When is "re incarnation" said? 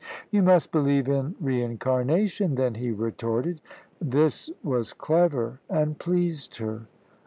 1.39-2.55